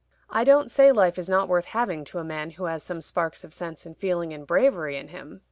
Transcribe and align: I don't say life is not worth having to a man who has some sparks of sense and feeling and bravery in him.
I 0.31 0.43
don't 0.43 0.71
say 0.71 0.91
life 0.91 1.19
is 1.19 1.29
not 1.29 1.47
worth 1.47 1.65
having 1.65 2.05
to 2.05 2.17
a 2.17 2.23
man 2.23 2.49
who 2.49 2.63
has 2.63 2.81
some 2.81 3.01
sparks 3.01 3.43
of 3.43 3.53
sense 3.53 3.85
and 3.85 3.95
feeling 3.95 4.33
and 4.33 4.47
bravery 4.47 4.97
in 4.97 5.09
him. 5.09 5.39